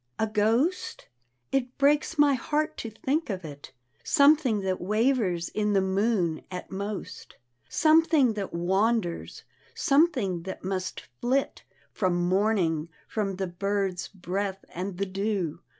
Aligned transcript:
A 0.17 0.25
ghost? 0.25 1.09
It 1.51 1.77
breaks 1.77 2.17
my 2.17 2.33
heart 2.33 2.75
to 2.77 2.89
think 2.89 3.29
of 3.29 3.45
it. 3.45 3.71
Something 4.03 4.61
that 4.61 4.81
wavers 4.81 5.49
in 5.49 5.73
the 5.73 5.79
moon, 5.81 6.41
at 6.49 6.71
most; 6.71 7.35
Something 7.69 8.33
that 8.33 8.51
wanders: 8.51 9.43
something 9.75 10.41
that 10.41 10.63
must 10.63 11.01
flit 11.19 11.65
From 11.91 12.15
morning, 12.15 12.89
from 13.07 13.35
the 13.35 13.45
bird's 13.45 14.07
breath 14.07 14.65
and 14.73 14.97
the 14.97 15.05
dew. 15.05 15.59